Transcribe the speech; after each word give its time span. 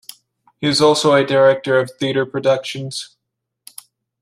He 0.57 0.65
is 0.65 0.81
also 0.81 1.13
a 1.13 1.23
director 1.23 1.77
of 1.77 1.91
theater 1.99 2.25
productions. 2.25 3.17